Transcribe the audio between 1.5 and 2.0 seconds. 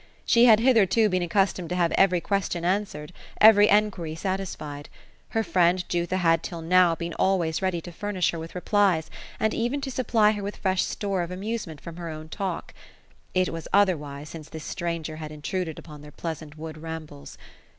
to have